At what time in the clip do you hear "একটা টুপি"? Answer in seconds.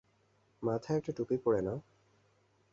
0.97-1.35